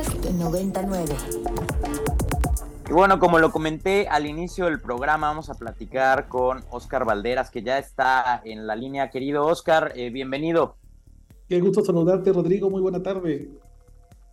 Podcast 0.00 0.30
99. 0.30 1.14
Y 2.88 2.92
bueno, 2.92 3.18
como 3.18 3.38
lo 3.38 3.52
comenté 3.52 4.08
al 4.08 4.24
inicio 4.24 4.64
del 4.64 4.80
programa, 4.80 5.28
vamos 5.28 5.50
a 5.50 5.54
platicar 5.54 6.28
con 6.28 6.64
Oscar 6.70 7.04
Valderas, 7.04 7.50
que 7.50 7.62
ya 7.62 7.78
está 7.78 8.40
en 8.44 8.66
la 8.66 8.76
línea. 8.76 9.10
Querido 9.10 9.46
Oscar, 9.46 9.92
eh, 9.96 10.08
bienvenido. 10.08 10.76
Qué 11.50 11.60
gusto 11.60 11.84
saludarte, 11.84 12.32
Rodrigo. 12.32 12.70
Muy 12.70 12.80
buena 12.80 13.02
tarde. 13.02 13.50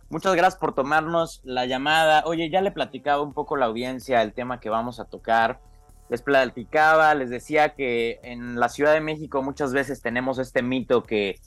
Muchas 0.08 0.34
gracias 0.34 0.58
por 0.58 0.74
tomarnos 0.74 1.42
la 1.44 1.66
llamada. 1.66 2.22
Oye, 2.24 2.48
ya 2.48 2.62
le 2.62 2.70
platicaba 2.70 3.22
un 3.22 3.34
poco 3.34 3.56
la 3.56 3.66
audiencia 3.66 4.22
el 4.22 4.32
tema 4.32 4.60
que 4.60 4.70
vamos 4.70 5.00
a 5.00 5.04
tocar. 5.04 5.60
Les 6.08 6.22
platicaba, 6.22 7.14
les 7.14 7.28
decía 7.28 7.74
que 7.74 8.20
en 8.22 8.58
la 8.58 8.70
Ciudad 8.70 8.94
de 8.94 9.00
México 9.00 9.42
muchas 9.42 9.74
veces 9.74 10.00
tenemos 10.00 10.38
este 10.38 10.62
mito 10.62 11.02
que 11.02 11.38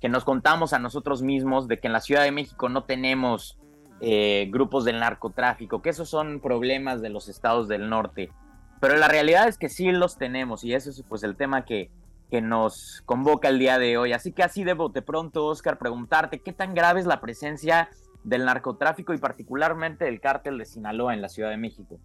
que 0.00 0.08
nos 0.08 0.24
contamos 0.24 0.72
a 0.72 0.78
nosotros 0.78 1.22
mismos 1.22 1.68
de 1.68 1.76
que 1.76 1.86
en 1.86 1.92
la 1.92 2.00
Ciudad 2.00 2.22
de 2.22 2.32
México 2.32 2.68
no 2.70 2.84
tenemos 2.84 3.58
eh, 4.00 4.48
grupos 4.50 4.84
del 4.84 4.98
narcotráfico, 4.98 5.82
que 5.82 5.90
esos 5.90 6.08
son 6.08 6.40
problemas 6.40 7.02
de 7.02 7.10
los 7.10 7.28
estados 7.28 7.68
del 7.68 7.88
norte. 7.88 8.30
Pero 8.80 8.96
la 8.96 9.08
realidad 9.08 9.46
es 9.48 9.58
que 9.58 9.68
sí 9.68 9.92
los 9.92 10.16
tenemos 10.16 10.64
y 10.64 10.72
eso 10.72 10.90
es 10.90 11.02
pues 11.08 11.22
el 11.22 11.36
tema 11.36 11.64
que, 11.66 11.90
que 12.30 12.40
nos 12.40 13.02
convoca 13.04 13.48
el 13.48 13.58
día 13.58 13.78
de 13.78 13.98
hoy. 13.98 14.12
Así 14.12 14.32
que 14.32 14.42
así 14.42 14.64
debo 14.64 14.88
de 14.88 15.02
pronto, 15.02 15.46
Oscar, 15.46 15.78
preguntarte 15.78 16.40
qué 16.40 16.52
tan 16.52 16.74
grave 16.74 17.00
es 17.00 17.06
la 17.06 17.20
presencia 17.20 17.90
del 18.24 18.44
narcotráfico 18.44 19.12
y 19.12 19.18
particularmente 19.18 20.06
del 20.06 20.20
cártel 20.20 20.58
de 20.58 20.64
Sinaloa 20.64 21.12
en 21.12 21.22
la 21.22 21.28
Ciudad 21.28 21.50
de 21.50 21.56
México. 21.56 21.98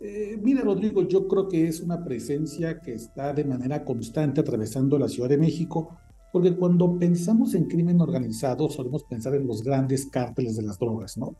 Eh, 0.00 0.38
mira, 0.40 0.62
Rodrigo, 0.62 1.02
yo 1.02 1.28
creo 1.28 1.48
que 1.48 1.68
es 1.68 1.80
una 1.80 2.02
presencia 2.04 2.80
que 2.80 2.94
está 2.94 3.34
de 3.34 3.44
manera 3.44 3.84
constante 3.84 4.40
atravesando 4.40 4.98
la 4.98 5.08
Ciudad 5.08 5.28
de 5.28 5.36
México 5.36 5.98
porque 6.32 6.54
cuando 6.54 6.98
pensamos 6.98 7.54
en 7.54 7.64
crimen 7.64 8.00
organizado, 8.00 8.68
solemos 8.68 9.04
pensar 9.04 9.34
en 9.34 9.46
los 9.46 9.62
grandes 9.62 10.06
cárteles 10.06 10.56
de 10.56 10.62
las 10.62 10.78
drogas, 10.78 11.18
¿no? 11.18 11.36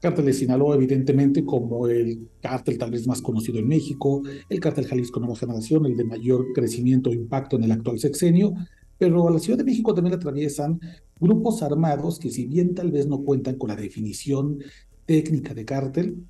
Cártel 0.00 0.26
de 0.26 0.32
Sinaloa, 0.32 0.76
evidentemente, 0.76 1.44
como 1.44 1.88
el 1.88 2.28
cártel 2.42 2.76
tal 2.76 2.90
vez 2.90 3.06
más 3.06 3.22
conocido 3.22 3.58
en 3.58 3.68
México, 3.68 4.22
el 4.48 4.60
cártel 4.60 4.86
Jalisco 4.86 5.20
Nueva 5.20 5.36
Generación, 5.36 5.86
el 5.86 5.96
de 5.96 6.04
mayor 6.04 6.52
crecimiento 6.54 7.10
e 7.10 7.14
impacto 7.14 7.56
en 7.56 7.64
el 7.64 7.72
actual 7.72 7.98
sexenio, 7.98 8.54
pero 8.98 9.26
a 9.26 9.30
la 9.30 9.38
Ciudad 9.38 9.58
de 9.58 9.64
México 9.64 9.94
también 9.94 10.14
atraviesan 10.14 10.80
grupos 11.18 11.62
armados 11.62 12.18
que 12.18 12.30
si 12.30 12.46
bien 12.46 12.74
tal 12.74 12.90
vez 12.90 13.06
no 13.06 13.22
cuentan 13.22 13.56
con 13.56 13.68
la 13.68 13.76
definición 13.76 14.58
técnica 15.06 15.54
de 15.54 15.64
cártel, 15.64 16.26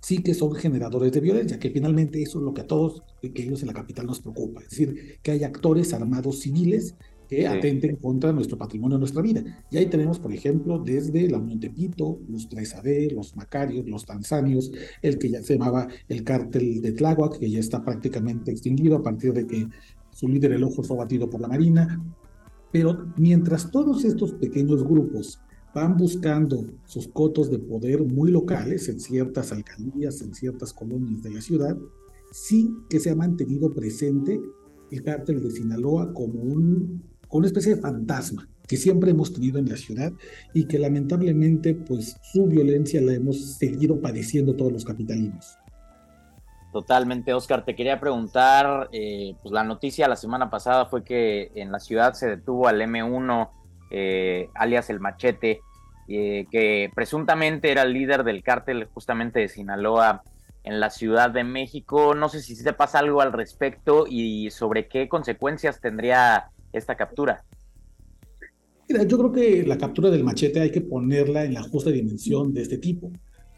sí 0.00 0.18
que 0.18 0.34
son 0.34 0.54
generadores 0.54 1.12
de 1.12 1.20
violencia, 1.20 1.58
que 1.58 1.70
finalmente 1.70 2.20
eso 2.20 2.38
es 2.38 2.44
lo 2.44 2.52
que 2.52 2.62
a 2.62 2.66
todos, 2.66 3.02
que 3.20 3.42
ellos 3.42 3.62
en 3.62 3.68
la 3.68 3.72
capital 3.72 4.06
nos 4.06 4.20
preocupa, 4.20 4.60
es 4.60 4.70
decir, 4.70 5.18
que 5.22 5.30
hay 5.30 5.44
actores 5.44 5.94
armados 5.94 6.40
civiles 6.40 6.96
que 7.32 7.46
atenten 7.46 7.96
contra 7.96 8.30
nuestro 8.30 8.58
patrimonio, 8.58 8.98
nuestra 8.98 9.22
vida. 9.22 9.42
Y 9.70 9.78
ahí 9.78 9.86
tenemos, 9.86 10.18
por 10.18 10.34
ejemplo, 10.34 10.78
desde 10.78 11.30
la 11.30 11.38
Unión 11.38 11.58
de 11.60 11.70
Pito, 11.70 12.20
los 12.28 12.46
3AD, 12.46 13.10
los 13.12 13.34
Macarios, 13.36 13.88
los 13.88 14.04
Tanzanios, 14.04 14.70
el 15.00 15.16
que 15.16 15.30
ya 15.30 15.42
se 15.42 15.54
llamaba 15.54 15.88
el 16.10 16.24
cártel 16.24 16.82
de 16.82 16.92
Tláhuac, 16.92 17.38
que 17.38 17.50
ya 17.50 17.58
está 17.58 17.82
prácticamente 17.82 18.50
extinguido 18.50 18.96
a 18.96 19.02
partir 19.02 19.32
de 19.32 19.46
que 19.46 19.66
su 20.10 20.28
líder, 20.28 20.52
el 20.52 20.64
ojo, 20.64 20.82
fue 20.82 20.98
batido 20.98 21.30
por 21.30 21.40
la 21.40 21.48
Marina. 21.48 22.04
Pero 22.70 23.06
mientras 23.16 23.70
todos 23.70 24.04
estos 24.04 24.34
pequeños 24.34 24.84
grupos 24.84 25.40
van 25.74 25.96
buscando 25.96 26.66
sus 26.84 27.08
cotos 27.08 27.50
de 27.50 27.60
poder 27.60 28.02
muy 28.02 28.30
locales 28.30 28.90
en 28.90 29.00
ciertas 29.00 29.52
alcaldías, 29.52 30.20
en 30.20 30.34
ciertas 30.34 30.74
colonias 30.74 31.22
de 31.22 31.30
la 31.30 31.40
ciudad, 31.40 31.78
sí 32.30 32.76
que 32.90 33.00
se 33.00 33.08
ha 33.08 33.16
mantenido 33.16 33.72
presente 33.72 34.38
el 34.90 35.02
cártel 35.02 35.42
de 35.42 35.50
Sinaloa 35.50 36.12
como 36.12 36.42
un 36.42 37.10
una 37.38 37.46
especie 37.46 37.74
de 37.74 37.80
fantasma 37.80 38.48
que 38.68 38.76
siempre 38.76 39.10
hemos 39.10 39.32
tenido 39.32 39.58
en 39.58 39.68
la 39.68 39.76
ciudad 39.76 40.12
y 40.54 40.66
que 40.66 40.78
lamentablemente 40.78 41.74
pues 41.74 42.16
su 42.22 42.46
violencia 42.46 43.00
la 43.02 43.12
hemos 43.14 43.56
seguido 43.56 44.00
padeciendo 44.00 44.54
todos 44.54 44.72
los 44.72 44.84
capitalinos. 44.84 45.58
Totalmente, 46.72 47.34
Oscar. 47.34 47.66
Te 47.66 47.76
quería 47.76 48.00
preguntar, 48.00 48.88
eh, 48.92 49.34
pues 49.42 49.52
la 49.52 49.62
noticia 49.62 50.08
la 50.08 50.16
semana 50.16 50.48
pasada 50.48 50.86
fue 50.86 51.04
que 51.04 51.52
en 51.54 51.70
la 51.70 51.80
ciudad 51.80 52.14
se 52.14 52.28
detuvo 52.28 52.66
al 52.66 52.80
M1, 52.80 53.50
eh, 53.90 54.48
alias 54.54 54.88
el 54.88 54.98
Machete, 54.98 55.60
eh, 56.08 56.46
que 56.50 56.90
presuntamente 56.94 57.70
era 57.70 57.82
el 57.82 57.92
líder 57.92 58.24
del 58.24 58.42
cártel 58.42 58.86
justamente 58.86 59.40
de 59.40 59.48
Sinaloa 59.48 60.22
en 60.64 60.80
la 60.80 60.88
Ciudad 60.88 61.30
de 61.30 61.44
México. 61.44 62.14
No 62.14 62.30
sé 62.30 62.40
si 62.40 62.56
se 62.56 62.72
pasa 62.72 63.00
algo 63.00 63.20
al 63.20 63.34
respecto 63.34 64.06
y 64.08 64.50
sobre 64.50 64.88
qué 64.88 65.10
consecuencias 65.10 65.80
tendría 65.80 66.52
esta 66.72 66.96
captura? 66.96 67.44
Mira, 68.88 69.04
yo 69.04 69.18
creo 69.18 69.32
que 69.32 69.62
la 69.64 69.78
captura 69.78 70.10
del 70.10 70.24
machete 70.24 70.60
hay 70.60 70.70
que 70.70 70.80
ponerla 70.80 71.44
en 71.44 71.54
la 71.54 71.62
justa 71.62 71.90
dimensión 71.90 72.52
de 72.52 72.62
este 72.62 72.78
tipo. 72.78 73.10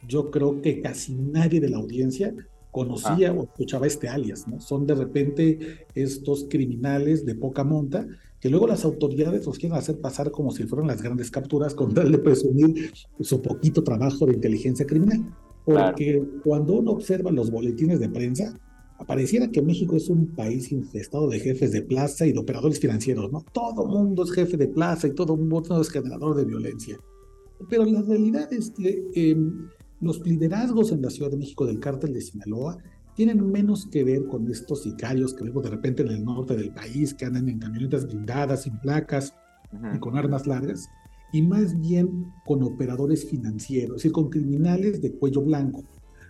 Yo 0.07 0.31
creo 0.31 0.61
que 0.61 0.83
casi 0.83 1.15
nadie 1.15 1.61
de 1.61 1.71
la 1.71 1.79
audiencia 1.79 2.35
conocía 2.71 3.33
o 3.33 3.45
escuchaba 3.45 3.87
este 3.87 4.09
alias, 4.09 4.47
¿no? 4.49 4.61
Son 4.61 4.87
de 4.87 4.95
repente 4.95 5.87
estos 5.95 6.47
criminales 6.51 7.25
de 7.25 7.37
poca 7.37 7.65
monta 7.65 8.07
que 8.41 8.51
luego 8.51 8.67
las 8.67 8.85
autoridades 8.85 9.47
los 9.47 9.59
quieren 9.59 9.79
hacer 9.79 10.01
pasar 10.01 10.31
como 10.31 10.51
si 10.51 10.65
fueran 10.65 10.89
las 10.89 11.01
grandes 11.01 11.31
capturas 11.31 11.75
con 11.75 11.95
tal 11.95 12.13
de 12.13 12.19
presumir 12.19 12.93
su 13.21 13.41
poquito 13.41 13.83
trabajo 13.83 14.27
de 14.27 14.35
inteligencia 14.35 14.85
criminal. 14.85 15.25
Porque 15.65 16.23
cuando 16.43 16.75
uno 16.75 16.91
observa 16.91 17.31
los 17.31 17.51
boletines 17.51 18.01
de 18.01 18.11
prensa, 18.11 18.59
pareciera 19.07 19.51
que 19.51 19.61
México 19.61 19.97
es 19.97 20.09
un 20.09 20.29
país 20.29 20.71
infestado 20.73 21.29
de 21.29 21.41
jefes 21.41 21.73
de 21.73 21.83
plaza 21.83 22.27
y 22.27 22.33
de 22.33 22.39
operadores 22.39 22.79
financieros, 22.79 23.31
¿no? 23.33 23.45
Todo 23.53 23.87
mundo 23.87 24.23
es 24.25 24.33
jefe 24.33 24.57
de 24.57 24.69
plaza 24.69 25.09
y 25.09 25.15
todo 25.15 25.37
mundo 25.37 25.81
es 25.81 25.91
generador 25.91 26.37
de 26.37 26.45
violencia. 26.45 26.97
Pero 27.69 27.85
la 27.85 28.03
realidad 28.03 28.53
es 28.53 28.71
que 28.71 29.05
em, 29.15 29.69
los 30.01 30.25
liderazgos 30.27 30.93
en 30.93 31.03
la 31.03 31.11
Ciudad 31.11 31.31
de 31.31 31.37
México 31.37 31.67
del 31.67 31.81
cártel 31.81 32.15
de 32.15 32.21
Sinaloa 32.21 32.79
tienen 33.15 33.51
menos 33.51 33.87
que 33.87 34.05
ver 34.05 34.27
con 34.27 34.51
estos 34.51 34.83
sicarios 34.83 35.35
que 35.35 35.45
vemos 35.45 35.63
de 35.63 35.71
repente 35.71 36.03
en 36.03 36.09
el 36.09 36.25
norte 36.25 36.57
del 36.57 36.73
país, 36.73 37.15
que 37.15 37.25
andan 37.25 37.49
en 37.49 37.59
camionetas 37.59 38.07
blindadas, 38.07 38.63
sin 38.63 38.79
placas 38.81 39.35
y 39.95 39.99
con 39.99 40.17
armas 40.17 40.47
largas, 40.47 40.89
y 41.33 41.43
más 41.43 41.79
bien 41.81 42.33
con 42.45 42.63
operadores 42.63 43.29
financieros, 43.29 43.97
es 43.97 44.03
decir, 44.03 44.13
con 44.13 44.31
criminales 44.31 45.03
de 45.03 45.13
cuello 45.13 45.43
blanco 45.43 45.83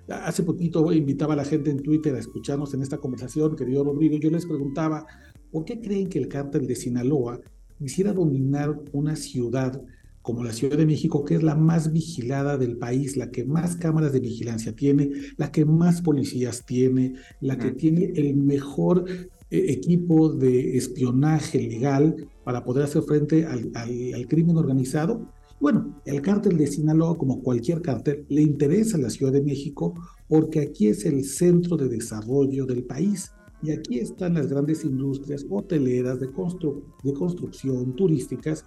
Hace 0.09 0.43
poquito 0.43 0.93
invitaba 0.93 1.33
a 1.33 1.37
la 1.37 1.45
gente 1.45 1.71
en 1.71 1.83
Twitter 1.83 2.15
a 2.15 2.19
escucharnos 2.19 2.75
en 2.75 2.83
esta 2.83 2.99
conversación, 2.99 3.57
querido 3.57 3.85
Rodrigo. 3.85 4.19
Yo 4.19 4.31
les 4.31 4.45
preguntaba, 4.45 5.07
¿por 5.51 5.65
qué 5.65 5.81
creen 5.81 6.09
que 6.09 6.19
el 6.19 6.29
cártel 6.29 6.67
de 6.67 6.77
Sinaloa 6.77 7.41
quisiera 7.79 8.13
dominar 8.13 8.79
una 8.93 9.17
ciudad 9.17 9.83
como 10.21 10.43
la 10.43 10.55
Ciudad 10.55 10.79
de 10.79 10.87
México, 10.87 11.23
que 11.23 11.35
es 11.35 11.43
la 11.43 11.55
más 11.55 11.93
vigilada 11.93 12.57
del 12.57 12.79
país, 12.79 13.15
la 13.15 13.31
que 13.31 13.45
más 13.45 13.77
cámaras 13.77 14.15
de 14.15 14.21
vigilancia 14.21 14.75
tiene, 14.75 15.11
la 15.37 15.53
que 15.53 15.67
más 15.67 16.01
policías 16.01 16.65
tiene, 16.65 17.17
la 17.43 17.59
que 17.59 17.73
tiene 17.73 18.11
el 18.17 18.35
mejor 18.35 19.05
eh, 19.07 19.27
equipo 19.51 20.31
de 20.31 20.79
espionaje 20.79 21.61
legal 21.61 22.29
para 22.43 22.65
poder 22.65 22.85
hacer 22.85 23.03
frente 23.03 23.45
al, 23.45 23.71
al 23.75 24.27
crimen 24.27 24.57
organizado? 24.57 25.31
Bueno, 25.61 26.01
el 26.05 26.21
cártel 26.21 26.59
de 26.59 26.67
Sinaloa, 26.67 27.17
como 27.17 27.43
cualquier 27.43 27.81
cártel, 27.81 28.27
le 28.29 28.43
interesa 28.43 28.97
a 28.97 29.01
la 29.01 29.11
Ciudad 29.11 29.33
de 29.33 29.43
México 29.43 29.95
porque 30.29 30.61
aquí 30.61 30.89
es 30.89 31.05
el 31.05 31.25
centro 31.25 31.77
de 31.77 31.89
desarrollo 31.89 32.67
del 32.67 32.85
país 32.85 33.31
y 33.63 33.71
aquí 33.71 33.99
están 33.99 34.35
las 34.35 34.49
grandes 34.49 34.85
industrias 34.85 35.47
hoteleras 35.49 36.21
de, 36.21 36.27
de 36.27 37.13
construcción, 37.15 37.97
turísticas, 37.97 38.65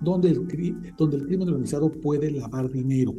donde 0.00 0.28
el, 0.28 0.46
donde 0.98 1.16
el 1.16 1.26
crimen 1.26 1.48
organizado 1.48 1.90
puede 1.90 2.30
lavar 2.30 2.70
dinero. 2.70 3.14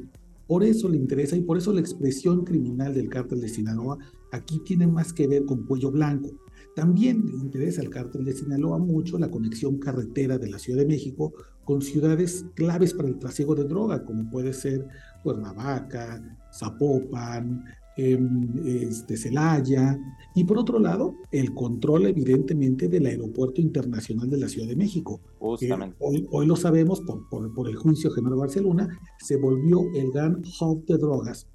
Por 0.46 0.64
eso 0.64 0.88
le 0.88 0.98
interesa 0.98 1.36
y 1.36 1.42
por 1.42 1.58
eso 1.58 1.74
la 1.74 1.82
expresión 1.82 2.46
criminal 2.46 2.94
del 2.94 3.10
cártel 3.10 3.42
de 3.42 3.50
Sinaloa 3.50 3.98
aquí 4.32 4.60
tiene 4.60 4.88
más 4.88 5.12
que 5.12 5.28
ver 5.28 5.46
con 5.46 5.66
cuello 5.66 5.92
blanco. 5.92 6.30
También 6.78 7.26
le 7.26 7.38
interesa 7.38 7.82
al 7.82 7.90
cártel 7.90 8.24
de 8.24 8.34
Sinaloa 8.34 8.78
mucho 8.78 9.18
la 9.18 9.32
conexión 9.32 9.80
carretera 9.80 10.38
de 10.38 10.48
la 10.48 10.60
Ciudad 10.60 10.78
de 10.78 10.86
México 10.86 11.34
con 11.64 11.82
ciudades 11.82 12.46
claves 12.54 12.94
para 12.94 13.10
el 13.10 13.18
trasiego 13.18 13.56
de 13.56 13.64
droga, 13.64 14.06
como 14.06 14.30
puede 14.30 14.54
ser 14.54 14.88
Cuernavaca, 15.24 16.38
Zapopan, 16.54 17.66
em, 17.98 18.48
este, 18.64 19.18
Celaya, 19.18 20.00
y 20.36 20.44
por 20.44 20.60
otro 20.60 20.78
lado, 20.78 21.16
el 21.32 21.56
control 21.56 22.06
evidentemente 22.06 22.88
del 22.88 23.08
aeropuerto 23.08 23.60
internacional 23.60 24.30
de 24.30 24.38
la 24.38 24.48
Ciudad 24.48 24.68
de 24.68 24.76
México. 24.76 25.20
Justamente. 25.40 25.98
Hoy, 26.00 26.28
hoy, 26.30 26.46
lo 26.46 26.56
sabemos 26.56 27.02
por, 27.02 27.28
por, 27.28 27.52
por 27.56 27.70
el 27.70 27.76
juicio 27.76 28.12
General 28.12 28.38
Barcelona, 28.38 28.88
se 29.18 29.38
volvió 29.38 29.82
el 29.96 30.12
gran 30.12 30.44
hub 30.62 30.86
de 30.86 30.98
drogas 31.00 31.48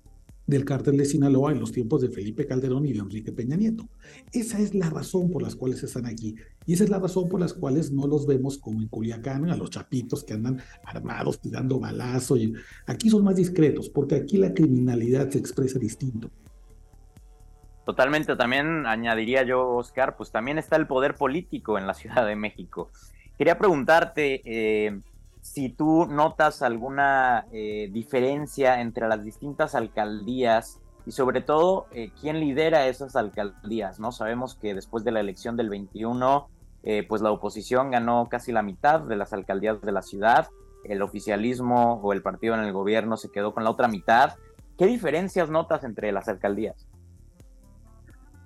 del 0.47 0.65
cártel 0.65 0.97
de 0.97 1.05
Sinaloa 1.05 1.53
en 1.53 1.61
los 1.61 1.73
tiempos 1.73 2.01
de 2.03 2.11
Felipe 2.11 2.47
Calderón 2.47 2.87
y 2.87 2.93
de 2.93 2.99
Enrique 2.99 3.33
Peña 3.33 3.57
Nieto. 3.57 3.89
Esa 4.33 4.59
es 4.59 4.75
la 4.75 4.91
razón 4.91 5.31
por 5.31 5.43
las 5.43 5.55
cuales 5.55 5.83
están 5.83 6.07
aquí. 6.07 6.35
Y 6.67 6.75
esa 6.75 6.85
es 6.85 6.91
la 6.91 6.99
razón 6.99 7.29
por 7.29 7.41
las 7.41 7.55
cuales 7.55 7.91
no 7.93 8.07
los 8.07 8.27
vemos 8.27 8.59
como 8.59 8.81
en 8.81 8.89
Culiacán, 8.89 9.49
a 9.51 9.57
los 9.57 9.71
chapitos 9.71 10.25
que 10.25 10.35
andan 10.35 10.61
armados, 10.85 11.41
tirando 11.41 11.79
balazo. 11.79 12.37
Aquí 12.87 13.11
son 13.11 13.25
más 13.25 13.37
discretos, 13.37 13.89
porque 13.89 14.17
aquí 14.17 14.37
la 14.37 14.53
criminalidad 14.53 15.31
se 15.31 15.39
expresa 15.39 15.79
distinto. 15.79 16.31
Totalmente, 17.85 18.37
también 18.37 18.87
añadiría 18.87 19.43
yo, 19.43 19.69
Oscar, 19.71 20.17
pues 20.17 20.31
también 20.31 20.59
está 20.59 20.77
el 20.77 20.87
poder 20.87 21.15
político 21.15 21.79
en 21.79 21.87
la 21.87 21.95
Ciudad 21.95 22.27
de 22.27 22.37
México. 22.37 22.91
Quería 23.37 23.59
preguntarte, 23.59 24.41
eh, 24.45 25.01
si 25.43 25.69
tú 25.69 26.07
notas 26.07 26.63
alguna 26.63 27.47
eh, 27.53 27.91
diferencia 27.93 28.81
entre 28.81 29.09
las 29.09 29.25
distintas 29.25 29.75
alcaldías 29.75 30.81
y 31.05 31.11
sobre 31.11 31.41
todo 31.41 31.87
eh, 31.91 32.11
quién 32.21 32.39
lidera 32.39 32.87
esas 32.87 33.17
alcaldías, 33.17 33.99
¿no? 33.99 34.13
Sabemos 34.13 34.55
que 34.55 34.73
después 34.73 35.03
de 35.03 35.11
la 35.11 35.19
elección 35.19 35.57
del 35.57 35.69
21, 35.69 36.49
eh, 36.85 37.05
pues 37.09 37.23
la 37.23 37.33
oposición 37.33 37.91
ganó 37.91 38.29
casi 38.31 38.53
la 38.53 38.63
mitad 38.63 39.01
de 39.01 39.17
las 39.17 39.33
alcaldías 39.33 39.81
de 39.81 39.91
la 39.91 40.03
ciudad, 40.03 40.49
el 40.85 41.03
oficialismo 41.03 42.01
o 42.03 42.13
el 42.13 42.23
partido 42.23 42.55
en 42.55 42.61
el 42.61 42.73
gobierno 42.73 43.17
se 43.17 43.31
quedó 43.31 43.53
con 43.53 43.65
la 43.65 43.71
otra 43.71 43.89
mitad. 43.89 44.35
¿Qué 44.79 44.87
diferencias 44.87 45.51
notas 45.51 45.83
entre 45.83 46.13
las 46.13 46.29
alcaldías? 46.29 46.87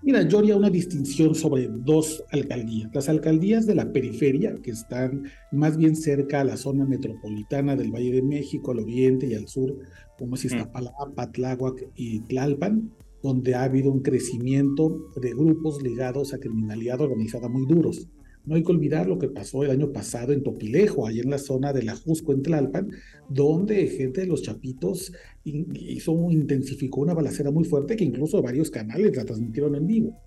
Mira, 0.02 0.22
yo 0.22 0.38
haría 0.38 0.56
una 0.56 0.70
distinción 0.70 1.34
sobre 1.34 1.69
dos 1.69 2.22
alcaldías. 2.31 2.90
Las 2.94 3.08
alcaldías 3.08 3.66
de 3.66 3.75
la 3.75 3.93
periferia, 3.93 4.54
que 4.62 4.70
están 4.70 5.25
más 5.50 5.76
bien 5.76 5.96
cerca 5.96 6.40
a 6.40 6.44
la 6.44 6.56
zona 6.56 6.84
metropolitana 6.84 7.75
del 7.75 7.90
Valle 7.90 8.12
de 8.12 8.22
México, 8.22 8.70
al 8.70 8.81
oriente 8.81 9.26
y 9.26 9.34
al 9.34 9.48
sur, 9.48 9.76
como 10.19 10.37
es. 10.37 10.44
Iztapalapa, 10.44 11.32
Tláhuac 11.32 11.90
y 11.96 12.20
Tlalpan, 12.20 12.93
donde 13.22 13.54
ha 13.56 13.64
habido 13.64 13.90
un 13.90 14.02
crecimiento 14.02 15.08
de 15.16 15.31
grupos 15.31 15.82
ligados 15.82 16.32
a 16.32 16.38
criminalidad 16.38 17.00
organizada 17.00 17.48
muy 17.48 17.66
duros. 17.66 18.08
No 18.46 18.54
hay 18.54 18.62
que 18.62 18.70
olvidar 18.70 19.08
lo 19.08 19.19
que 19.19 19.28
pasó 19.28 19.64
el 19.64 19.70
año 19.70 19.93
pasado 19.93 20.32
en 20.32 20.44
Topilejo, 20.44 21.06
ahí 21.06 21.19
en 21.19 21.31
la 21.31 21.38
zona 21.38 21.72
de 21.72 21.82
la 21.82 21.96
Jusco, 21.96 22.32
en 22.32 22.43
Tlalpan, 22.43 22.90
donde 23.28 23.88
gente 23.88 24.20
de 24.20 24.28
los 24.28 24.43
Chapitos 24.43 25.12
hizo, 25.44 26.31
intensificó 26.31 27.00
una 27.00 27.12
balacera 27.12 27.50
muy 27.50 27.64
fuerte 27.64 27.96
que 27.96 28.04
incluso 28.04 28.40
varios 28.40 28.70
canales 28.70 29.16
la 29.16 29.25
transmitieron 29.25 29.75
en 29.75 29.87
vivo. 29.87 30.22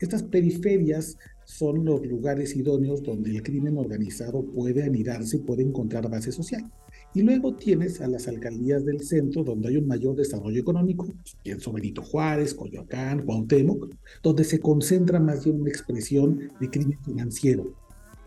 Estas 0.00 0.22
periferias 0.22 1.18
son 1.44 1.84
los 1.84 2.06
lugares 2.06 2.56
idóneos 2.56 3.02
donde 3.02 3.30
el 3.30 3.42
crimen 3.42 3.76
organizado 3.76 4.44
puede 4.44 4.84
anidarse 4.84 5.36
y 5.36 5.40
puede 5.40 5.62
encontrar 5.62 6.08
base 6.08 6.32
social. 6.32 6.64
Y 7.14 7.22
luego 7.22 7.54
tienes 7.54 8.00
a 8.00 8.06
las 8.06 8.28
alcaldías 8.28 8.84
del 8.84 9.00
centro, 9.00 9.42
donde 9.42 9.68
hay 9.68 9.76
un 9.78 9.88
mayor 9.88 10.14
desarrollo 10.14 10.60
económico, 10.60 11.06
pienso 11.42 11.72
Benito 11.72 12.02
Juárez, 12.02 12.54
Coyoacán, 12.54 13.24
Cuauhtémoc, 13.24 13.88
donde 14.22 14.44
se 14.44 14.60
concentra 14.60 15.18
más 15.18 15.44
bien 15.44 15.60
una 15.60 15.70
expresión 15.70 16.50
de 16.60 16.70
crimen 16.70 16.98
financiero. 17.04 17.72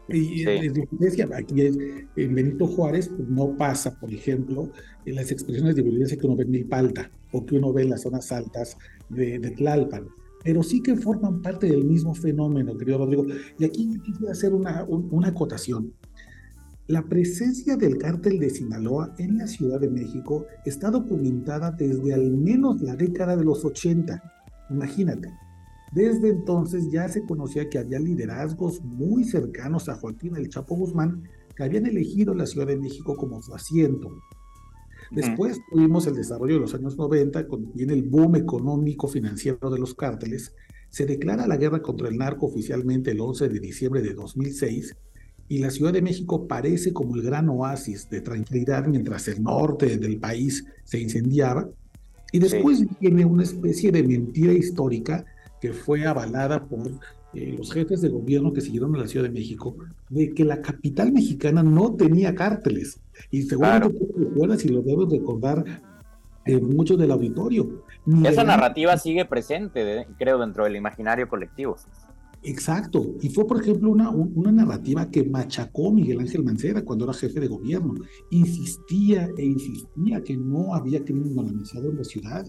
Y 0.10 0.44
decía, 1.00 1.30
aquí 1.34 1.62
en 2.16 2.36
Benito 2.36 2.68
Juárez 2.68 3.10
pues, 3.16 3.30
no 3.30 3.56
pasa, 3.56 3.98
por 4.00 4.12
ejemplo, 4.12 4.70
en 5.06 5.16
las 5.16 5.32
expresiones 5.32 5.76
de 5.76 5.84
violencia 5.84 6.18
que 6.18 6.26
uno 6.26 6.36
ve 6.36 6.44
en 6.44 6.52
Milpalta 6.52 7.10
o 7.32 7.46
que 7.46 7.56
uno 7.56 7.72
ve 7.72 7.84
en 7.84 7.92
las 7.92 8.02
zonas 8.02 8.32
altas 8.32 8.78
de, 9.10 9.40
Tlalpan 9.40 10.08
pero 10.44 10.64
sí 10.64 10.82
que 10.82 10.96
forman 10.96 11.42
parte 11.44 11.68
del 11.68 11.86
mismo 11.86 12.16
fenómeno, 12.16 12.76
querido 12.76 12.98
Rodrigo. 12.98 13.26
Y 13.60 13.64
aquí 13.64 14.00
quisiera 14.04 14.32
hacer 14.32 14.56
una, 14.56 14.84
una 14.86 15.28
acotación. 15.28 15.94
La 16.92 17.04
presencia 17.04 17.78
del 17.78 17.98
cártel 17.98 18.38
de 18.38 18.50
Sinaloa 18.50 19.16
en 19.18 19.38
la 19.38 19.48
Ciudad 19.48 19.80
de 19.80 19.90
México 19.90 20.48
está 20.66 20.92
documentada 20.92 21.72
desde 21.72 22.14
al 22.14 22.32
menos 22.32 22.82
la 22.82 22.98
década 22.98 23.38
de 23.38 23.46
los 23.46 23.64
80. 23.64 24.22
Imagínate. 24.72 25.30
Desde 25.94 26.28
entonces 26.28 26.92
ya 26.92 27.08
se 27.08 27.24
conocía 27.26 27.70
que 27.70 27.78
había 27.78 27.98
liderazgos 27.98 28.84
muy 28.84 29.24
cercanos 29.24 29.88
a 29.88 29.96
Joaquín 29.96 30.36
El 30.36 30.50
Chapo 30.50 30.76
Guzmán 30.76 31.24
que 31.56 31.64
habían 31.64 31.86
elegido 31.86 32.34
la 32.34 32.46
Ciudad 32.46 32.68
de 32.68 32.76
México 32.76 33.16
como 33.16 33.42
su 33.42 33.56
asiento. 33.56 34.10
Después 35.12 35.62
tuvimos 35.72 36.08
el 36.08 36.16
desarrollo 36.16 36.56
de 36.56 36.60
los 36.60 36.76
años 36.76 36.98
90, 36.98 37.48
con 37.48 37.72
viene 37.74 37.94
el 37.94 38.04
boom 38.04 38.36
económico 38.36 39.08
financiero 39.08 39.70
de 39.70 39.80
los 39.80 39.96
cárteles. 39.96 40.54
Se 40.90 41.06
declara 41.06 41.48
la 41.48 41.56
guerra 41.56 41.82
contra 41.82 42.10
el 42.10 42.18
narco 42.18 42.48
oficialmente 42.48 43.12
el 43.12 43.22
11 43.22 43.48
de 43.48 43.60
diciembre 43.62 44.02
de 44.02 44.14
2006 44.14 44.94
y 45.52 45.58
la 45.58 45.70
Ciudad 45.70 45.92
de 45.92 46.02
México 46.02 46.48
parece 46.48 46.94
como 46.94 47.14
el 47.14 47.24
gran 47.24 47.50
oasis 47.50 48.10
de 48.10 48.22
tranquilidad 48.22 48.86
mientras 48.88 49.28
el 49.28 49.44
norte 49.44 49.98
del 49.98 50.18
país 50.18 50.66
se 50.86 50.98
incendiaba. 50.98 51.68
Y 52.32 52.40
después 52.40 52.86
viene 53.02 53.26
una 53.26 53.44
especie 53.44 53.92
de 53.92 54.02
mentira 54.02 54.54
histórica 54.54 55.26
que 55.60 55.74
fue 55.74 56.06
avalada 56.06 56.64
por 56.64 56.88
eh, 57.34 57.54
los 57.58 57.74
jefes 57.74 58.00
de 58.00 58.08
gobierno 58.08 58.54
que 58.54 58.62
siguieron 58.62 58.96
a 58.96 59.00
la 59.00 59.08
Ciudad 59.10 59.26
de 59.26 59.34
México, 59.34 59.76
de 60.08 60.34
que 60.34 60.46
la 60.46 60.62
capital 60.62 61.12
mexicana 61.12 61.62
no 61.64 61.96
tenía 61.96 62.34
cárteles. 62.34 63.02
Y 63.30 63.42
seguramente 63.42 63.98
claro. 63.98 64.14
tú 64.14 64.24
recuerdas 64.24 64.64
y 64.64 64.70
lo 64.70 64.82
debes 64.82 65.10
recordar 65.10 65.66
en 66.46 66.70
muchos 66.70 66.98
del 66.98 67.12
auditorio. 67.12 67.84
Esa 68.24 68.46
narrativa 68.46 68.96
sigue 68.96 69.26
presente, 69.26 70.08
creo, 70.18 70.40
dentro 70.40 70.64
del 70.64 70.78
imaginario 70.78 71.28
colectivo. 71.28 71.76
Exacto. 72.44 73.16
Y 73.22 73.30
fue, 73.30 73.46
por 73.46 73.62
ejemplo, 73.62 73.92
una, 73.92 74.10
una 74.10 74.52
narrativa 74.52 75.10
que 75.10 75.24
machacó 75.24 75.92
Miguel 75.92 76.20
Ángel 76.20 76.44
Mancera 76.44 76.84
cuando 76.84 77.06
era 77.06 77.14
jefe 77.14 77.40
de 77.40 77.48
gobierno. 77.48 77.94
Insistía 78.32 79.30
e 79.38 79.46
insistía 79.46 80.24
que 80.24 80.36
no 80.38 80.74
había 80.74 81.04
crimen 81.04 81.38
organizado 81.38 81.90
en 81.90 81.98
la 81.98 82.04
ciudad. 82.04 82.46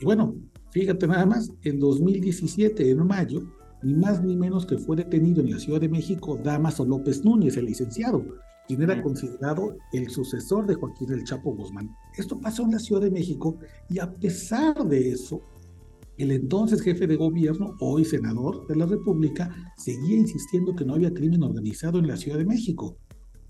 Y 0.00 0.04
bueno, 0.04 0.34
fíjate 0.72 1.06
nada 1.06 1.26
más, 1.26 1.52
en 1.62 1.78
2017, 1.78 2.90
en 2.90 3.06
mayo, 3.06 3.42
ni 3.82 3.94
más 3.94 4.22
ni 4.22 4.36
menos 4.36 4.66
que 4.66 4.78
fue 4.78 4.96
detenido 4.96 5.40
en 5.40 5.50
la 5.50 5.58
Ciudad 5.58 5.80
de 5.80 5.88
México 5.88 6.38
Damaso 6.42 6.84
López 6.84 7.24
Núñez, 7.24 7.56
el 7.56 7.66
licenciado, 7.66 8.24
quien 8.66 8.82
era 8.82 9.00
considerado 9.02 9.76
el 9.92 10.08
sucesor 10.10 10.66
de 10.66 10.74
Joaquín 10.74 11.12
El 11.12 11.24
Chapo 11.24 11.54
Guzmán. 11.54 11.90
Esto 12.16 12.40
pasó 12.40 12.64
en 12.64 12.72
la 12.72 12.78
Ciudad 12.78 13.02
de 13.02 13.10
México 13.10 13.56
y 13.88 13.98
a 13.98 14.12
pesar 14.12 14.86
de 14.86 15.10
eso, 15.10 15.40
el 16.18 16.32
entonces 16.32 16.82
jefe 16.82 17.06
de 17.06 17.16
gobierno, 17.16 17.76
hoy 17.80 18.04
senador 18.04 18.66
de 18.66 18.76
la 18.76 18.86
República, 18.86 19.54
seguía 19.76 20.16
insistiendo 20.16 20.74
que 20.74 20.84
no 20.84 20.94
había 20.94 21.14
crimen 21.14 21.42
organizado 21.42 21.98
en 21.98 22.08
la 22.08 22.16
Ciudad 22.16 22.38
de 22.38 22.44
México. 22.44 22.96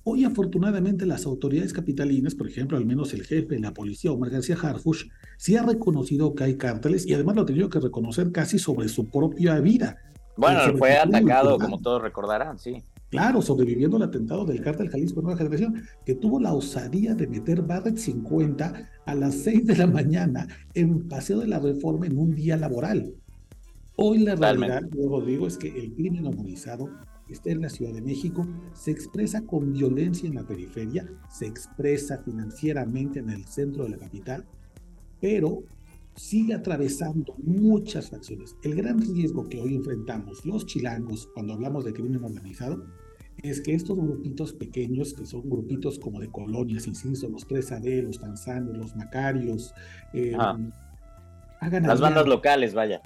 Hoy, 0.04 0.24
afortunadamente, 0.24 1.04
las 1.04 1.26
autoridades 1.26 1.72
capitalinas, 1.72 2.34
por 2.34 2.48
ejemplo, 2.48 2.78
al 2.78 2.86
menos 2.86 3.12
el 3.12 3.24
jefe 3.24 3.56
de 3.56 3.60
la 3.60 3.74
policía, 3.74 4.12
Omar 4.12 4.30
García 4.30 4.56
Harfush, 4.60 5.04
sí 5.36 5.56
ha 5.56 5.62
reconocido 5.62 6.34
que 6.34 6.44
hay 6.44 6.56
cárteles 6.56 7.06
y 7.06 7.14
además 7.14 7.36
lo 7.36 7.42
ha 7.42 7.46
tenido 7.46 7.68
que 7.68 7.80
reconocer 7.80 8.32
casi 8.32 8.58
sobre 8.58 8.88
su 8.88 9.10
propia 9.10 9.60
vida. 9.60 9.98
Bueno, 10.36 10.60
fue 10.78 10.96
atacado, 10.96 11.58
como 11.58 11.80
todos 11.80 12.00
recordarán, 12.00 12.58
sí. 12.58 12.82
Claro, 13.10 13.40
sobreviviendo 13.40 13.96
al 13.96 14.02
atentado 14.02 14.44
del 14.44 14.60
cártel 14.60 14.90
Jalisco 14.90 15.22
Nueva 15.22 15.38
Generación, 15.38 15.82
que 16.04 16.14
tuvo 16.14 16.38
la 16.40 16.52
osadía 16.52 17.14
de 17.14 17.26
meter 17.26 17.62
Barrett 17.62 17.96
50 17.96 18.90
a 19.06 19.14
las 19.14 19.34
6 19.36 19.66
de 19.66 19.76
la 19.76 19.86
mañana 19.86 20.46
en 20.74 21.08
Paseo 21.08 21.40
de 21.40 21.48
la 21.48 21.58
Reforma 21.58 22.06
en 22.06 22.18
un 22.18 22.34
día 22.34 22.58
laboral. 22.58 23.14
Hoy 23.96 24.18
la 24.18 24.36
realidad, 24.36 24.82
yo 24.92 25.22
digo, 25.22 25.46
es 25.46 25.56
que 25.56 25.68
el 25.68 25.94
crimen 25.94 26.26
organizado 26.26 26.90
está 27.30 27.50
en 27.50 27.62
la 27.62 27.70
Ciudad 27.70 27.94
de 27.94 28.02
México, 28.02 28.46
se 28.74 28.90
expresa 28.90 29.42
con 29.42 29.72
violencia 29.72 30.28
en 30.28 30.34
la 30.34 30.46
periferia, 30.46 31.06
se 31.30 31.46
expresa 31.46 32.18
financieramente 32.18 33.20
en 33.20 33.30
el 33.30 33.44
centro 33.46 33.84
de 33.84 33.90
la 33.90 33.98
capital, 33.98 34.44
pero 35.20 35.62
sigue 36.18 36.54
atravesando 36.54 37.34
muchas 37.38 38.10
facciones. 38.10 38.56
El 38.62 38.74
gran 38.74 39.00
riesgo 39.00 39.48
que 39.48 39.60
hoy 39.60 39.76
enfrentamos 39.76 40.44
los 40.44 40.66
chilangos 40.66 41.28
cuando 41.34 41.54
hablamos 41.54 41.84
de 41.84 41.92
crimen 41.92 42.24
organizado 42.24 42.84
es 43.42 43.60
que 43.60 43.74
estos 43.74 43.96
grupitos 43.96 44.52
pequeños, 44.52 45.14
que 45.14 45.24
son 45.24 45.48
grupitos 45.48 45.98
como 45.98 46.18
de 46.20 46.28
colonias, 46.28 46.88
insisto, 46.88 47.28
los 47.28 47.46
3AD, 47.46 48.02
los 48.02 48.18
Tanzanos, 48.18 48.76
los 48.76 48.96
Macarios, 48.96 49.72
eh, 50.12 50.34
hagan 51.60 51.86
las 51.86 52.00
bandas 52.00 52.26
locales, 52.26 52.74
vaya. 52.74 53.00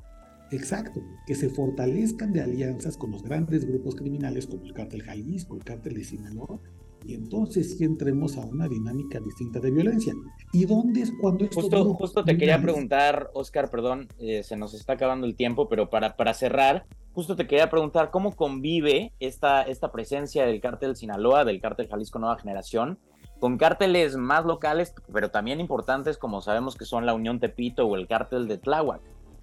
Exacto, 0.51 1.03
que 1.27 1.35
se 1.35 1.49
fortalezcan 1.51 2.33
de 2.33 2.43
alianzas 2.43 2.97
con 2.97 3.11
los 3.11 3.23
grandes 3.23 3.67
grupos 3.67 3.95
criminales 3.95 4.47
como 4.47 4.65
el 4.65 4.73
cártel 4.73 5.03
Jalisco, 5.03 5.57
el 5.57 5.65
cártel 5.65 5.95
de 5.95 6.05
Sinaloa, 6.05 6.61
y 7.05 7.15
entonces 7.15 7.77
sí 7.77 7.85
entremos 7.85 8.37
a 8.37 8.41
una 8.41 8.69
dinámica 8.69 9.21
distinta 9.21 9.61
de 9.61 9.71
violencia. 9.71 10.15
¿Y 10.53 10.67
dónde 10.67 11.03
es 11.03 11.13
cuando 11.21 11.45
esto 11.45 11.61
Justo, 11.61 11.95
justo 11.95 12.25
te 12.25 12.37
quería 12.37 12.61
preguntar, 12.61 13.31
Oscar, 13.35 13.71
perdón, 13.71 14.09
eh, 14.19 14.43
se 14.43 14.57
nos 14.57 14.75
está 14.75 14.95
acabando 14.95 15.27
el 15.27 15.35
tiempo, 15.35 15.69
pero 15.69 15.91
para, 15.91 16.17
para 16.17 16.35
cerrar, 16.35 16.85
justo 17.13 17.37
te 17.37 17.47
quería 17.47 17.71
preguntar 17.71 18.11
cómo 18.11 18.35
convive 18.37 19.13
esta, 19.21 19.63
esta 19.63 19.93
presencia 19.93 20.47
del 20.47 20.61
cártel 20.61 20.97
Sinaloa, 20.97 21.45
del 21.45 21.61
cártel 21.61 21.89
Jalisco 21.89 22.19
Nueva 22.19 22.39
Generación, 22.39 22.99
con 23.41 23.59
cárteles 23.59 24.17
más 24.17 24.45
locales, 24.45 24.95
pero 25.13 25.31
también 25.31 25.61
importantes 25.61 26.17
como 26.17 26.41
sabemos 26.43 26.77
que 26.77 26.85
son 26.85 27.07
la 27.07 27.15
Unión 27.15 27.41
Tepito 27.41 27.87
o 27.87 27.97
el 27.97 28.07
cártel 28.07 28.47
de 28.47 28.59
Tláhuac. 28.59 29.01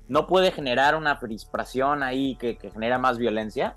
¿No 0.08 0.26
puede 0.26 0.52
generar 0.52 0.96
una 0.96 1.20
crispación 1.20 2.02
ahí 2.02 2.36
que, 2.38 2.58
que 2.58 2.72
genera 2.72 2.98
más 2.98 3.18
violencia? 3.18 3.76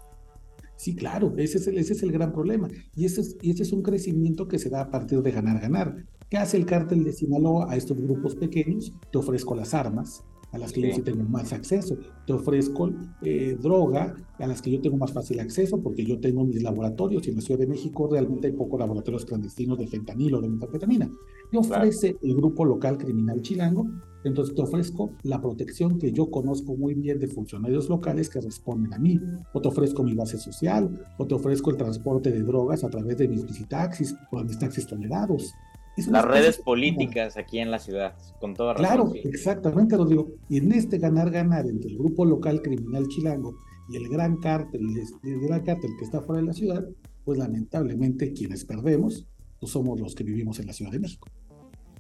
Sí, 0.83 0.97
claro, 0.97 1.33
ese 1.37 1.59
es 1.59 1.69
el, 1.69 1.79
ese 1.79 1.93
es 1.93 2.03
el 2.03 2.11
gran 2.11 2.33
problema. 2.33 2.69
Y 2.97 3.05
ese, 3.05 3.21
es, 3.21 3.37
ese 3.41 3.63
es 3.63 3.73
un 3.73 3.85
crecimiento 3.85 4.49
que 4.49 4.59
se 4.59 4.69
da 4.69 4.81
a 4.81 4.91
partir 4.91 5.23
de 5.23 5.31
ganar, 5.31 5.61
ganar. 5.61 6.09
¿Qué 6.29 6.39
hace 6.39 6.57
el 6.57 6.67
cártel 6.67 7.05
de 7.05 7.13
Sinaloa 7.13 7.71
a 7.71 7.77
estos 7.77 8.01
grupos 8.01 8.35
pequeños? 8.35 8.93
Te 9.13 9.19
ofrezco 9.19 9.55
las 9.55 9.75
armas, 9.75 10.25
a 10.53 10.59
las 10.59 10.73
que 10.73 10.83
yo 10.83 10.95
sí 10.95 11.03
tengo 11.03 11.25
más 11.25 11.53
acceso. 11.53 11.97
Te 12.27 12.33
ofrezco 12.33 12.91
eh, 13.23 13.57
droga 13.61 14.15
a 14.39 14.47
las 14.47 14.63
que 14.63 14.71
yo 14.71 14.81
tengo 14.81 14.97
más 14.97 15.13
fácil 15.13 15.41
acceso 15.41 15.81
porque 15.81 16.05
yo 16.05 16.21
tengo 16.21 16.45
mis 16.45 16.63
laboratorios 16.63 17.27
y 17.27 17.31
en 17.31 17.37
la 17.37 17.43
Ciudad 17.43 17.61
de 17.61 17.67
México 17.67 18.09
realmente 18.11 18.49
hay 18.49 18.53
pocos 18.53 18.79
laboratorios 18.79 19.25
clandestinos 19.25 19.79
de 19.79 19.87
fentanilo 19.87 20.39
o 20.39 20.41
de 20.43 20.49
metanfetamina. 20.49 21.11
Te 21.51 21.59
ofrece 21.59 22.17
el 22.23 22.35
grupo 22.35 22.65
local 22.65 22.99
criminal 22.99 23.43
chilango, 23.43 23.87
entonces 24.25 24.55
te 24.55 24.63
ofrezco 24.63 25.13
la 25.23 25.41
protección 25.41 25.99
que 25.99 26.13
yo 26.13 26.31
conozco 26.31 26.77
muy 26.77 26.95
bien 26.95 27.19
de 27.19 27.27
funcionarios 27.27 27.89
locales 27.89 28.29
que 28.29 28.41
responden 28.41 28.95
a 28.95 28.99
mí, 28.99 29.19
o 29.53 29.61
te 29.61 29.69
ofrezco 29.69 30.03
mi 30.03 30.15
base 30.15 30.39
social, 30.39 31.07
o 31.19 31.27
te 31.27 31.35
ofrezco 31.35 31.71
el 31.71 31.77
transporte 31.77 32.31
de 32.31 32.43
drogas 32.43 32.85
a 32.85 32.91
través 32.91 33.17
de 33.19 33.29
mis 33.29 33.45
visitaxis 33.45 34.15
o 34.31 34.39
de 34.39 34.45
mis 34.45 34.59
taxis 34.59 34.87
tolerados. 34.87 35.53
Las 35.97 36.25
redes 36.25 36.59
políticas 36.59 37.37
aquí 37.37 37.59
en 37.59 37.71
la 37.71 37.79
ciudad, 37.79 38.15
con 38.41 38.55
toda 38.55 38.75
razón. 38.75 38.87
Claro, 38.87 39.13
exactamente, 39.25 39.97
Rodrigo. 39.97 40.29
Y 40.49 40.59
en 40.59 40.73
este 40.73 40.99
ganar-ganar 40.99 41.67
entre 41.67 41.91
el 41.91 41.99
grupo 41.99 42.25
local 42.25 42.63
criminal 42.63 43.07
chilango 43.09 43.55
y 43.91 43.97
el 43.97 44.09
gran 44.09 44.39
cártel, 44.39 44.81
el 45.23 45.41
gran 45.41 45.63
cártel 45.65 45.91
que 45.99 46.05
está 46.05 46.23
fuera 46.23 46.41
de 46.41 46.47
la 46.47 46.55
ciudad, 46.55 46.85
pues 47.25 47.39
lamentablemente 47.39 48.33
quienes 48.33 48.65
perdemos, 48.65 49.27
pues 49.61 49.73
somos 49.73 50.01
los 50.01 50.15
que 50.15 50.25
vivimos 50.25 50.59
en 50.61 50.67
la 50.67 50.73
Ciudad 50.73 50.91
de 50.91 50.99
México. 50.99 51.29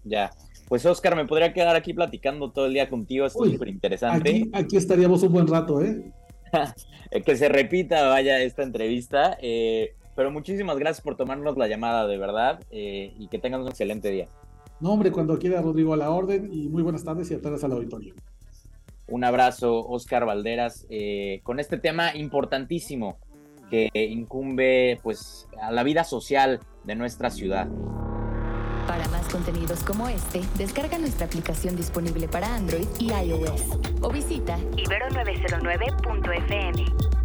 Ya. 0.04 0.30
Pues 0.68 0.86
Oscar, 0.86 1.14
me 1.14 1.26
podría 1.26 1.52
quedar 1.52 1.76
aquí 1.76 1.92
platicando 1.92 2.50
todo 2.50 2.66
el 2.66 2.72
día 2.72 2.88
contigo, 2.88 3.26
es 3.26 3.34
súper 3.34 3.68
interesante. 3.68 4.30
Aquí, 4.30 4.50
aquí 4.52 4.76
estaríamos 4.76 5.22
un 5.22 5.32
buen 5.32 5.46
rato, 5.46 5.82
¿eh? 5.84 6.12
que 7.24 7.36
se 7.36 7.48
repita, 7.48 8.08
vaya, 8.08 8.40
esta 8.40 8.62
entrevista. 8.62 9.36
Eh, 9.40 9.94
pero 10.14 10.30
muchísimas 10.30 10.78
gracias 10.78 11.02
por 11.02 11.16
tomarnos 11.16 11.56
la 11.56 11.66
llamada, 11.68 12.06
de 12.06 12.18
verdad, 12.18 12.60
eh, 12.70 13.14
y 13.18 13.28
que 13.28 13.38
tengan 13.38 13.62
un 13.62 13.68
excelente 13.68 14.10
día. 14.10 14.28
No, 14.80 14.92
hombre, 14.92 15.10
cuando 15.12 15.38
quiera, 15.38 15.62
Rodrigo, 15.62 15.94
a 15.94 15.96
la 15.96 16.10
orden, 16.10 16.50
y 16.52 16.68
muy 16.68 16.82
buenas 16.82 17.04
tardes 17.04 17.30
y 17.30 17.34
a 17.34 17.40
todas 17.40 17.64
al 17.64 17.72
auditorio. 17.72 18.14
Un 19.08 19.24
abrazo, 19.24 19.86
Oscar 19.86 20.26
Valderas, 20.26 20.86
eh, 20.90 21.40
con 21.42 21.58
este 21.60 21.78
tema 21.78 22.14
importantísimo 22.16 23.16
que 23.70 23.88
incumbe 23.94 24.98
pues 25.02 25.48
a 25.60 25.72
la 25.72 25.82
vida 25.82 26.04
social 26.04 26.60
de 26.84 26.94
nuestra 26.94 27.30
ciudad. 27.30 27.68
Para 28.86 29.08
más 29.08 29.26
contenidos 29.28 29.82
como 29.82 30.08
este, 30.08 30.42
descarga 30.58 30.98
nuestra 30.98 31.26
aplicación 31.26 31.74
disponible 31.76 32.28
para 32.28 32.54
Android 32.54 32.86
y 32.98 33.12
iOS 33.12 33.62
o 34.02 34.10
visita 34.10 34.58
ibero909.fm. 34.58 37.21